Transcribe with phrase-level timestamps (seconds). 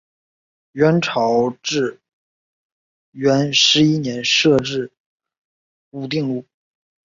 [0.71, 1.99] 元朝至
[3.11, 4.91] 元十一年设置
[5.91, 6.43] 武定路。